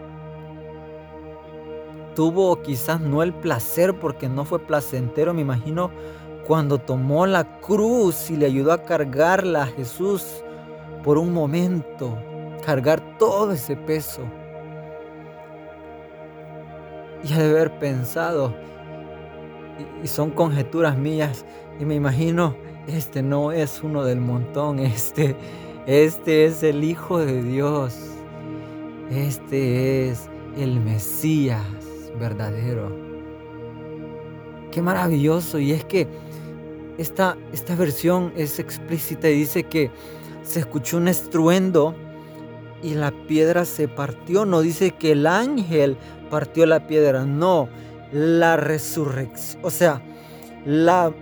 tuvo 2.21 2.61
quizás 2.61 3.01
no 3.01 3.23
el 3.23 3.33
placer 3.33 3.99
porque 3.99 4.29
no 4.29 4.45
fue 4.45 4.59
placentero, 4.59 5.33
me 5.33 5.41
imagino, 5.41 5.91
cuando 6.47 6.77
tomó 6.77 7.25
la 7.25 7.61
cruz 7.61 8.31
y 8.31 8.37
le 8.37 8.45
ayudó 8.45 8.73
a 8.73 8.83
cargarla 8.83 9.63
a 9.63 9.67
Jesús 9.67 10.45
por 11.03 11.17
un 11.17 11.33
momento 11.33 12.19
cargar 12.63 13.01
todo 13.19 13.53
ese 13.53 13.75
peso. 13.75 14.21
Y 17.25 17.33
de 17.33 17.43
haber 17.43 17.79
pensado, 17.79 18.53
y 20.05 20.07
son 20.07 20.29
conjeturas 20.29 20.99
mías, 20.99 21.47
y 21.79 21.87
me 21.87 21.95
imagino, 21.95 22.55
este 22.87 23.23
no 23.23 23.51
es 23.51 23.83
uno 23.83 24.05
del 24.05 24.21
montón, 24.21 24.79
este, 24.79 25.37
este 25.87 26.45
es 26.45 26.63
el 26.63 26.85
Hijo 26.85 27.19
de 27.19 27.43
Dios, 27.43 27.97
este 29.11 30.11
es 30.11 30.29
el 30.59 30.81
Mesías 30.81 31.80
verdadero. 32.19 32.91
Qué 34.71 34.83
maravilloso, 34.83 35.59
y 35.59 35.73
es 35.73 35.85
que 35.85 36.07
esta, 36.99 37.37
esta 37.53 37.75
versión 37.75 38.33
es 38.37 38.59
explícita 38.59 39.29
y 39.29 39.35
dice 39.35 39.65
que 39.65 39.91
se 40.43 40.61
escuchó 40.61 40.97
un 40.97 41.09
estruendo 41.09 41.95
y 42.83 42.95
la 42.95 43.11
piedra 43.11 43.65
se 43.65 43.89
partió. 43.89 44.45
No 44.45 44.61
dice 44.61 44.93
que 44.93 45.13
el 45.13 45.27
ángel 45.27 45.97
partió 46.31 46.67
la 46.67 46.87
piedra, 46.87 47.25
no, 47.25 47.69
la 48.13 48.57
resurrección, 48.57 49.65
o 49.65 49.71
sea, 49.71 50.03
la 50.65 51.13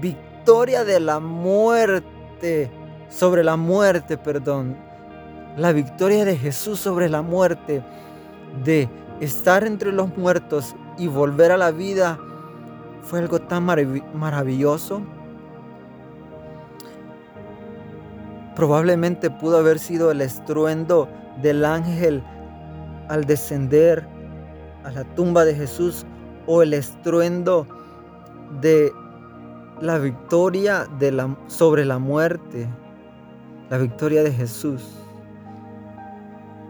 victoria 0.00 0.84
de 0.84 1.00
la 1.00 1.20
muerte, 1.20 2.70
sobre 3.08 3.44
la 3.44 3.56
muerte, 3.56 4.18
perdón, 4.18 4.76
la 5.56 5.72
victoria 5.72 6.24
de 6.24 6.36
Jesús 6.36 6.80
sobre 6.80 7.08
la 7.08 7.22
muerte, 7.22 7.82
de 8.64 8.88
estar 9.20 9.64
entre 9.64 9.92
los 9.92 10.16
muertos 10.16 10.74
y 10.98 11.08
volver 11.08 11.52
a 11.52 11.56
la 11.56 11.70
vida, 11.70 12.18
fue 13.02 13.18
algo 13.18 13.40
tan 13.40 13.64
maravilloso 13.64 15.02
Probablemente 18.54 19.30
pudo 19.30 19.58
haber 19.58 19.78
sido 19.78 20.12
el 20.12 20.20
estruendo 20.20 21.08
del 21.42 21.64
ángel 21.64 22.22
al 23.08 23.24
descender 23.24 24.06
a 24.84 24.92
la 24.92 25.04
tumba 25.14 25.44
de 25.44 25.54
Jesús 25.54 26.06
o 26.46 26.62
el 26.62 26.72
estruendo 26.72 27.66
de 28.60 28.92
la 29.80 29.98
victoria 29.98 30.86
sobre 31.48 31.84
la 31.84 31.98
muerte, 31.98 32.68
la 33.70 33.78
victoria 33.78 34.22
de 34.22 34.32
Jesús. 34.32 35.03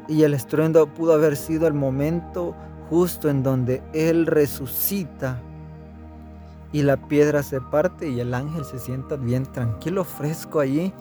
Y 0.09 0.23
el 0.23 0.35
estruendo 0.35 0.87
pudo 0.87 1.15
haber 1.15 1.37
sido 1.37 1.67
el 1.67 1.75
momento 1.75 2.55
justo 2.91 3.29
en 3.29 3.43
donde 3.43 3.83
Él 3.93 4.27
resucita 4.27 5.41
y 6.73 6.83
la 6.83 6.97
piedra 6.97 7.43
se 7.43 7.61
parte 7.61 8.09
y 8.09 8.21
el 8.21 8.35
ángel 8.35 8.65
se 8.65 8.79
sienta 8.79 9.17
bien 9.17 9.45
tranquilo, 9.47 10.05
fresco 10.05 10.61
allí 10.61 10.93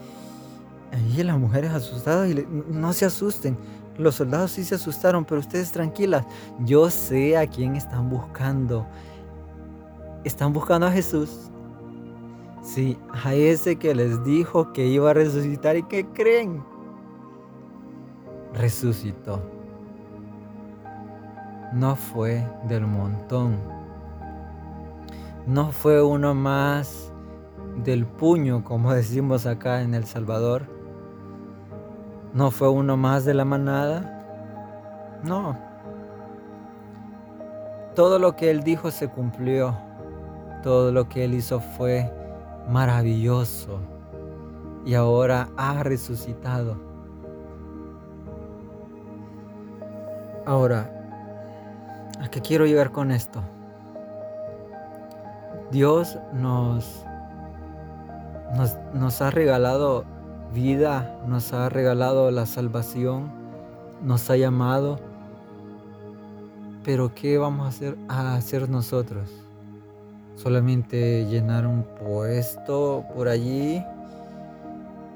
Ahí 0.94 1.24
las 1.24 1.39
mujeres 1.39 1.72
asustadas 1.72 2.30
y 2.30 2.46
no 2.70 2.94
se 2.94 3.06
asusten. 3.06 3.58
Los 3.98 4.16
soldados 4.16 4.52
sí 4.52 4.63
se 4.63 4.76
asustaron, 4.76 5.26
pero 5.26 5.42
ustedes 5.42 5.72
tranquilas. 5.72 6.24
Yo 6.66 6.89
sé 6.92 7.36
a 7.36 7.48
quién 7.48 7.76
están 7.76 8.12
buscando. 8.12 8.86
Están 10.24 10.54
buscando 10.54 10.86
a 10.86 10.92
Jesús. 10.92 11.50
Sí, 12.62 12.98
a 13.24 13.34
ese 13.34 13.76
que 13.78 13.96
les 13.96 14.24
dijo 14.24 14.72
que 14.72 14.86
iba 14.86 15.10
a 15.10 15.13
resucitar 15.13 15.76
y 15.78 15.84
que 15.84 16.06
creen. 16.06 16.63
Resucitó. 18.54 19.42
No 21.74 21.96
fue 21.96 22.48
del 22.68 22.86
montón. 22.86 23.58
No 25.48 25.72
fue 25.72 26.02
uno 26.02 26.34
más 26.34 27.12
del 27.84 28.06
puño, 28.06 28.63
como 28.63 28.94
decimos 28.94 29.46
acá 29.46 29.82
en 29.82 29.94
El 29.94 30.06
Salvador 30.06 30.74
¿No 32.34 32.50
fue 32.50 32.68
uno 32.68 32.98
más 32.98 33.26
de 33.26 33.36
la 33.36 33.46
manada? 33.46 34.26
No. 35.24 35.56
Todo 37.94 38.18
lo 38.18 38.36
que 38.36 38.50
él 38.50 38.63
dijo 38.63 38.89
se 38.89 39.08
cumplió. 39.08 39.78
Todo 40.63 40.92
lo 40.92 41.08
que 41.08 41.26
él 41.26 41.36
hizo 41.36 41.60
fue 41.60 42.12
maravilloso. 42.68 43.80
Y 44.84 44.96
ahora 44.96 45.50
ha 45.58 45.84
resucitado. 45.84 46.76
Ahora, 50.45 50.89
¿a 52.21 52.27
qué 52.27 52.41
quiero 52.41 52.65
llegar 52.65 52.91
con 52.91 53.12
esto? 53.12 53.41
Dios 55.71 56.19
nos, 56.34 57.06
nos, 58.53 58.77
nos 58.93 59.21
ha 59.21 59.32
regalado 59.32 60.03
vida, 60.53 61.17
nos 61.25 61.53
ha 61.53 61.69
regalado 61.69 62.29
la 62.29 62.45
salvación, 62.45 63.32
nos 64.01 64.29
ha 64.29 64.36
llamado. 64.36 64.99
Pero 66.84 67.15
¿qué 67.15 67.38
vamos 67.38 67.65
a 67.65 67.69
hacer, 67.69 67.97
a 68.10 68.36
hacer 68.36 68.69
nosotros? 68.69 69.29
¿Solamente 70.36 71.25
llenar 71.25 71.65
un 71.65 71.84
puesto 71.84 73.06
por 73.15 73.29
allí? 73.29 73.82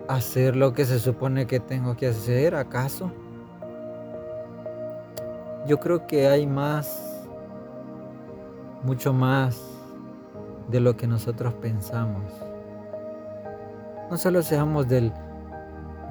¿Hacer 0.08 0.56
lo 0.56 0.74
que 0.74 0.86
se 0.86 1.00
supone 1.00 1.48
que 1.48 1.60
tengo 1.60 1.98
que 1.98 2.08
hacer, 2.08 2.56
acaso? 2.56 3.12
Yo 5.68 5.80
creo 5.80 6.08
que 6.08 6.28
hay 6.28 6.48
más, 6.48 7.28
mucho 8.84 9.14
más 9.14 9.60
de 10.70 10.80
lo 10.80 10.96
que 10.96 11.08
nosotros 11.08 11.54
pensamos. 11.56 12.24
No 14.10 14.18
solo 14.18 14.42
seamos 14.42 14.88
del 14.88 15.12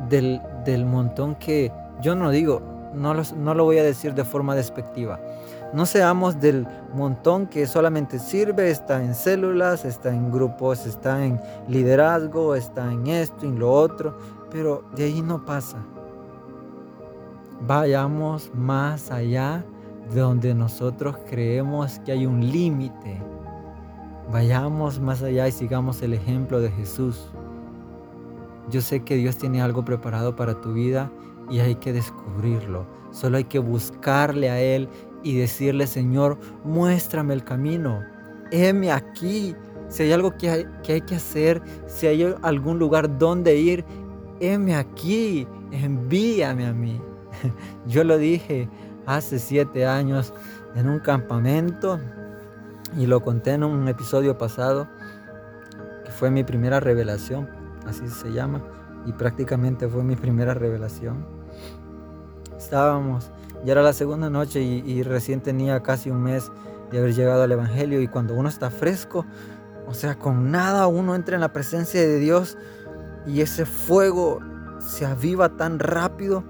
del, 0.08 0.84
montón 0.84 1.34
que 1.36 1.72
yo 2.00 2.14
no 2.14 2.30
digo, 2.30 2.60
no, 2.94 3.14
no 3.14 3.54
lo 3.54 3.64
voy 3.64 3.78
a 3.78 3.82
decir 3.82 4.14
de 4.14 4.24
forma 4.24 4.54
despectiva. 4.54 5.20
No 5.72 5.84
seamos 5.84 6.40
del 6.40 6.66
montón 6.94 7.46
que 7.46 7.66
solamente 7.66 8.18
sirve, 8.18 8.70
está 8.70 9.02
en 9.02 9.14
células, 9.14 9.84
está 9.84 10.10
en 10.10 10.30
grupos, 10.30 10.86
está 10.86 11.24
en 11.24 11.40
liderazgo, 11.68 12.54
está 12.54 12.90
en 12.92 13.06
esto, 13.08 13.46
en 13.46 13.58
lo 13.58 13.72
otro, 13.72 14.16
pero 14.50 14.84
de 14.94 15.04
ahí 15.04 15.22
no 15.22 15.44
pasa. 15.44 15.78
Vayamos 17.62 18.50
más 18.54 19.10
allá 19.10 19.64
de 20.12 20.20
donde 20.20 20.54
nosotros 20.54 21.16
creemos 21.28 21.98
que 22.00 22.12
hay 22.12 22.26
un 22.26 22.50
límite. 22.50 23.20
Vayamos 24.30 25.00
más 25.00 25.22
allá 25.22 25.48
y 25.48 25.52
sigamos 25.52 26.02
el 26.02 26.12
ejemplo 26.12 26.60
de 26.60 26.70
Jesús. 26.70 27.30
Yo 28.70 28.80
sé 28.80 29.04
que 29.04 29.16
Dios 29.16 29.36
tiene 29.36 29.62
algo 29.62 29.84
preparado 29.84 30.36
para 30.36 30.60
tu 30.60 30.72
vida 30.72 31.10
y 31.48 31.60
hay 31.60 31.76
que 31.76 31.92
descubrirlo. 31.92 32.86
Solo 33.10 33.38
hay 33.38 33.44
que 33.44 33.58
buscarle 33.58 34.50
a 34.50 34.60
Él 34.60 34.88
y 35.22 35.38
decirle, 35.38 35.86
Señor, 35.86 36.38
muéstrame 36.64 37.34
el 37.34 37.44
camino. 37.44 38.02
Heme 38.50 38.92
aquí. 38.92 39.54
Si 39.88 40.02
hay 40.02 40.12
algo 40.12 40.36
que 40.36 40.50
hay, 40.50 40.66
que 40.82 40.94
hay 40.94 41.00
que 41.00 41.14
hacer, 41.14 41.62
si 41.86 42.06
hay 42.06 42.34
algún 42.42 42.78
lugar 42.78 43.18
donde 43.18 43.56
ir, 43.56 43.84
heme 44.40 44.74
aquí. 44.74 45.46
Envíame 45.70 46.66
a 46.66 46.72
mí. 46.72 47.00
Yo 47.86 48.04
lo 48.04 48.18
dije 48.18 48.68
hace 49.06 49.38
siete 49.38 49.86
años 49.86 50.32
en 50.74 50.88
un 50.88 51.00
campamento 51.00 51.98
y 52.96 53.06
lo 53.06 53.20
conté 53.22 53.52
en 53.52 53.64
un 53.64 53.88
episodio 53.88 54.38
pasado, 54.38 54.88
que 56.04 56.10
fue 56.10 56.30
mi 56.30 56.44
primera 56.44 56.80
revelación 56.80 57.48
así 57.86 58.08
se 58.08 58.32
llama, 58.32 58.62
y 59.06 59.12
prácticamente 59.12 59.88
fue 59.88 60.02
mi 60.02 60.16
primera 60.16 60.54
revelación. 60.54 61.24
Estábamos 62.56 63.30
Ya 63.64 63.72
era 63.72 63.82
la 63.82 63.92
segunda 63.92 64.28
noche 64.30 64.60
y, 64.60 64.82
y 64.86 65.02
recién 65.02 65.40
tenía 65.40 65.82
casi 65.82 66.10
un 66.10 66.22
mes 66.22 66.50
de 66.90 66.98
haber 66.98 67.14
llegado 67.14 67.42
al 67.42 67.52
Evangelio 67.52 68.00
y 68.00 68.08
cuando 68.08 68.34
uno 68.34 68.48
está 68.48 68.70
fresco, 68.70 69.24
o 69.86 69.94
sea, 69.94 70.18
con 70.18 70.50
nada 70.50 70.86
uno 70.86 71.14
entra 71.14 71.36
en 71.36 71.40
la 71.40 71.52
presencia 71.52 72.00
de 72.00 72.18
Dios 72.18 72.58
y 73.26 73.40
ese 73.40 73.66
fuego 73.66 74.40
se 74.78 75.06
aviva 75.06 75.56
tan 75.56 75.78
rápido. 75.78 76.44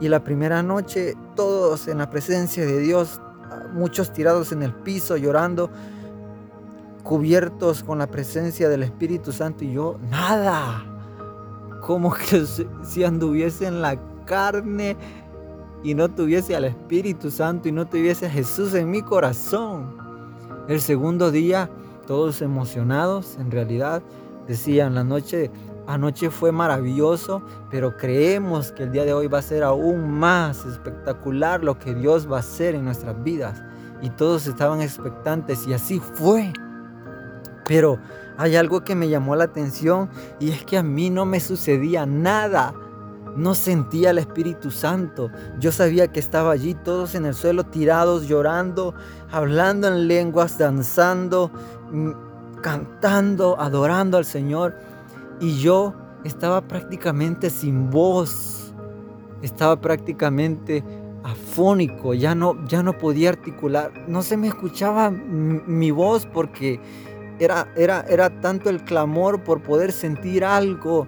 Y 0.00 0.08
la 0.08 0.22
primera 0.22 0.62
noche 0.62 1.14
todos 1.34 1.88
en 1.88 1.98
la 1.98 2.10
presencia 2.10 2.64
de 2.64 2.78
Dios, 2.78 3.20
muchos 3.72 4.12
tirados 4.12 4.52
en 4.52 4.62
el 4.62 4.72
piso 4.72 5.16
llorando, 5.16 5.70
cubiertos 7.02 7.82
con 7.82 7.98
la 7.98 8.06
presencia 8.06 8.68
del 8.68 8.82
Espíritu 8.82 9.32
Santo 9.32 9.64
y 9.64 9.72
yo 9.72 9.98
nada. 10.10 10.84
Como 11.80 12.12
que 12.12 12.44
si 12.84 13.04
anduviese 13.04 13.66
en 13.66 13.82
la 13.82 13.98
carne 14.24 14.96
y 15.82 15.94
no 15.94 16.08
tuviese 16.08 16.54
al 16.54 16.64
Espíritu 16.64 17.30
Santo 17.30 17.68
y 17.68 17.72
no 17.72 17.86
tuviese 17.86 18.26
a 18.26 18.30
Jesús 18.30 18.74
en 18.74 18.90
mi 18.90 19.02
corazón. 19.02 19.96
El 20.68 20.80
segundo 20.80 21.30
día, 21.30 21.70
todos 22.06 22.42
emocionados, 22.42 23.36
en 23.38 23.50
realidad, 23.50 24.02
decían, 24.46 24.94
la 24.94 25.04
noche, 25.04 25.50
anoche 25.88 26.30
fue 26.30 26.52
maravilloso, 26.52 27.42
pero 27.70 27.96
creemos 27.96 28.70
que 28.70 28.84
el 28.84 28.92
día 28.92 29.04
de 29.04 29.14
hoy 29.14 29.26
va 29.26 29.38
a 29.38 29.42
ser 29.42 29.64
aún 29.64 30.10
más 30.10 30.64
espectacular 30.64 31.64
lo 31.64 31.78
que 31.78 31.94
Dios 31.94 32.30
va 32.30 32.36
a 32.36 32.40
hacer 32.40 32.74
en 32.74 32.84
nuestras 32.84 33.20
vidas. 33.24 33.62
Y 34.00 34.10
todos 34.10 34.46
estaban 34.46 34.80
expectantes 34.80 35.66
y 35.66 35.72
así 35.72 35.98
fue. 35.98 36.52
Pero 37.66 37.98
hay 38.36 38.54
algo 38.54 38.84
que 38.84 38.94
me 38.94 39.08
llamó 39.08 39.34
la 39.34 39.44
atención 39.44 40.08
y 40.38 40.50
es 40.50 40.64
que 40.64 40.78
a 40.78 40.82
mí 40.82 41.10
no 41.10 41.26
me 41.26 41.40
sucedía 41.40 42.06
nada 42.06 42.74
no 43.38 43.54
sentía 43.54 44.10
el 44.10 44.18
Espíritu 44.18 44.70
Santo. 44.70 45.30
Yo 45.60 45.70
sabía 45.70 46.08
que 46.08 46.18
estaba 46.18 46.50
allí 46.50 46.74
todos 46.74 47.14
en 47.14 47.24
el 47.24 47.34
suelo 47.34 47.64
tirados, 47.64 48.26
llorando, 48.26 48.94
hablando 49.30 49.86
en 49.86 50.08
lenguas, 50.08 50.58
danzando, 50.58 51.50
mm, 51.92 52.10
cantando, 52.60 53.60
adorando 53.60 54.18
al 54.18 54.24
Señor. 54.24 54.76
Y 55.40 55.58
yo 55.58 55.94
estaba 56.24 56.62
prácticamente 56.62 57.50
sin 57.50 57.90
voz. 57.90 58.74
Estaba 59.42 59.80
prácticamente 59.80 60.82
afónico, 61.22 62.14
ya 62.14 62.34
no, 62.34 62.66
ya 62.66 62.82
no 62.82 62.96
podía 62.96 63.30
articular. 63.30 63.92
No 64.08 64.22
se 64.22 64.36
me 64.36 64.48
escuchaba 64.48 65.10
mi 65.10 65.90
voz 65.90 66.26
porque 66.26 66.80
era, 67.38 67.72
era, 67.76 68.04
era 68.08 68.40
tanto 68.40 68.70
el 68.70 68.82
clamor 68.84 69.44
por 69.44 69.62
poder 69.62 69.92
sentir 69.92 70.44
algo 70.44 71.06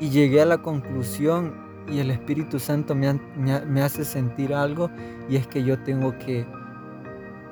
y 0.00 0.10
llegué 0.10 0.42
a 0.42 0.46
la 0.46 0.58
conclusión 0.58 1.54
y 1.88 2.00
el 2.00 2.10
Espíritu 2.10 2.58
Santo 2.58 2.94
me, 2.94 3.82
hace 3.82 4.04
sentir 4.04 4.52
algo 4.52 4.90
y 5.28 5.36
es 5.36 5.46
que 5.46 5.62
yo 5.62 5.78
tengo 5.82 6.16
que 6.18 6.46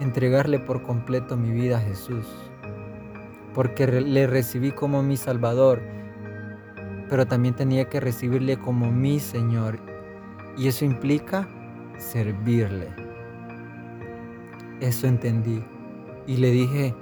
entregarle 0.00 0.59
por 0.59 0.83
completo 0.83 1.37
mi 1.37 1.50
vida 1.50 1.78
a 1.78 1.80
Jesús. 1.80 2.26
Porque 3.54 3.86
le 3.86 4.26
recibí 4.26 4.72
como 4.72 5.02
mi 5.02 5.16
Salvador, 5.16 5.80
pero 7.08 7.26
también 7.26 7.54
tenía 7.54 7.88
que 7.88 8.00
recibirle 8.00 8.58
como 8.58 8.90
mi 8.90 9.20
Señor. 9.20 9.78
Y 10.56 10.68
eso 10.68 10.84
implica 10.84 11.48
servirle. 11.96 12.88
Eso 14.80 15.06
entendí. 15.06 15.64
Y 16.26 16.36
le 16.38 16.50
dije, 16.50 16.94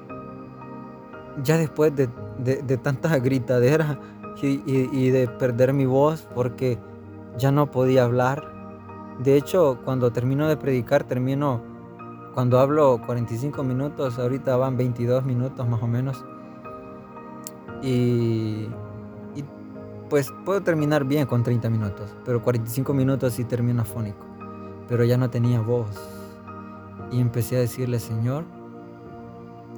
ya 1.42 1.56
después 1.56 1.94
de, 1.96 2.08
de, 2.38 2.62
de 2.62 2.76
tanta 2.76 3.18
gritadera, 3.18 3.98
y, 4.42 5.10
de 5.10 5.28
perder 5.28 5.72
mi 5.72 5.86
voz 5.86 6.28
porque 6.34 6.78
ya 7.38 7.50
no 7.50 7.70
podía 7.70 8.04
hablar. 8.04 8.52
De 9.18 9.36
hecho, 9.36 9.78
cuando 9.84 10.12
termino 10.12 10.48
de 10.48 10.56
predicar, 10.56 11.04
termino, 11.04 11.62
cuando 12.34 12.58
hablo 12.58 13.00
45 13.04 13.62
minutos, 13.62 14.18
ahorita 14.18 14.56
van 14.56 14.76
22 14.76 15.24
minutos 15.24 15.66
más 15.68 15.82
o 15.82 15.86
menos. 15.86 16.24
Y, 17.83 18.68
pues 20.09 20.31
puedo 20.45 20.62
terminar 20.62 21.05
bien 21.05 21.27
con 21.27 21.42
30 21.42 21.71
minutos, 21.71 22.14
pero 22.25 22.42
45 22.42 22.92
minutos 22.92 23.33
sí 23.33 23.45
termino 23.45 23.83
afónico. 23.83 24.27
Pero 24.88 25.05
ya 25.05 25.16
no 25.16 25.31
tenía 25.31 25.61
voz. 25.61 25.99
Y 27.11 27.21
empecé 27.21 27.57
a 27.57 27.61
decirle, 27.61 27.99
Señor, 27.99 28.45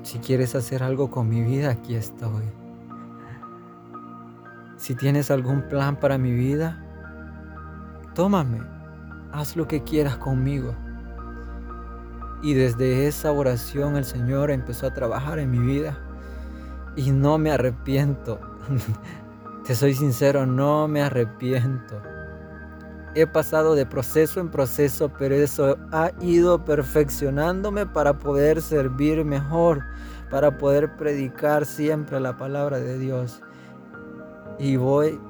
si 0.02 0.18
quieres 0.18 0.54
hacer 0.54 0.82
algo 0.82 1.10
con 1.10 1.28
mi 1.28 1.42
vida, 1.42 1.70
aquí 1.70 1.94
estoy. 1.94 2.44
Si 4.76 4.94
tienes 4.94 5.30
algún 5.30 5.62
plan 5.68 5.96
para 5.98 6.18
mi 6.18 6.32
vida, 6.32 6.84
tómame, 8.14 8.60
haz 9.32 9.56
lo 9.56 9.66
que 9.66 9.82
quieras 9.82 10.16
conmigo. 10.16 10.74
Y 12.42 12.54
desde 12.54 13.06
esa 13.06 13.32
oración 13.32 13.96
el 13.96 14.04
Señor 14.04 14.50
empezó 14.50 14.86
a 14.86 14.92
trabajar 14.92 15.38
en 15.38 15.50
mi 15.50 15.58
vida. 15.58 15.98
Y 16.96 17.10
no 17.10 17.38
me 17.38 17.50
arrepiento. 17.50 18.40
Te 19.64 19.74
soy 19.74 19.94
sincero, 19.94 20.46
no 20.46 20.88
me 20.88 21.02
arrepiento. 21.02 22.00
He 23.14 23.26
pasado 23.26 23.74
de 23.74 23.86
proceso 23.86 24.40
en 24.40 24.50
proceso, 24.50 25.10
pero 25.18 25.34
eso 25.34 25.78
ha 25.92 26.10
ido 26.20 26.64
perfeccionándome 26.64 27.86
para 27.86 28.18
poder 28.18 28.60
servir 28.60 29.24
mejor, 29.24 29.82
para 30.30 30.58
poder 30.58 30.96
predicar 30.96 31.64
siempre 31.64 32.18
la 32.18 32.36
palabra 32.36 32.78
de 32.80 32.98
Dios 32.98 33.40
y 34.58 34.76
voy 34.76 35.20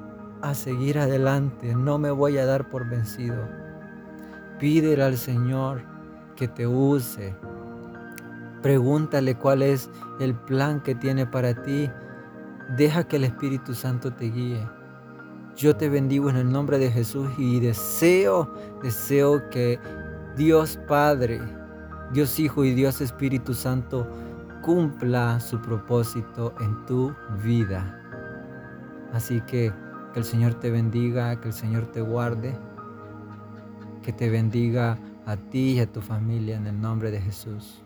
a 0.42 0.55
seguir 0.55 0.98
adelante, 0.98 1.74
no 1.74 1.98
me 1.98 2.11
voy 2.11 2.38
a 2.38 2.46
dar 2.46 2.68
por 2.68 2.88
vencido. 2.88 3.48
Pídele 4.59 5.03
al 5.03 5.16
Señor 5.16 5.83
que 6.37 6.48
te 6.48 6.66
use. 6.66 7.35
Pregúntale 8.64 9.35
cuál 9.35 9.61
es 9.61 9.90
el 10.20 10.35
plan 10.35 10.81
que 10.81 10.94
tiene 10.94 11.27
para 11.27 11.62
ti. 11.64 11.90
Deja 12.79 13.07
que 13.07 13.16
el 13.16 13.24
Espíritu 13.24 13.74
Santo 13.74 14.11
te 14.14 14.31
guíe. 14.31 14.66
Yo 15.55 15.77
te 15.77 15.90
bendigo 15.90 16.31
en 16.31 16.37
el 16.37 16.50
nombre 16.50 16.79
de 16.79 16.90
Jesús 16.90 17.29
y 17.37 17.61
deseo, 17.61 18.50
deseo 18.83 19.50
que 19.50 19.79
Dios 20.35 20.79
Padre, 20.88 21.42
Dios 22.14 22.40
Hijo 22.40 22.64
y 22.64 22.72
Dios 22.72 23.03
Espíritu 23.03 23.53
Santo 23.53 24.09
cumpla 24.62 25.38
su 25.40 25.61
propósito 25.61 26.55
en 26.61 26.87
tu 26.87 27.14
vida. 27.44 28.00
Así 29.12 29.42
que 29.42 29.74
que 30.14 30.20
el 30.20 30.24
Señor 30.24 30.55
te 30.55 30.70
bendiga, 30.70 31.38
que 31.40 31.48
el 31.48 31.55
Señor 31.55 31.87
te 31.92 32.00
guarde, 32.00 32.57
que 34.00 34.12
te 34.12 34.31
bendiga 34.31 34.96
a 35.27 35.37
ti 35.37 35.72
y 35.72 35.81
a 35.81 35.92
tu 35.92 36.00
familia 36.00 36.57
en 36.57 36.68
el 36.68 36.81
nombre 36.81 37.11
de 37.11 37.20
Jesús. 37.20 37.84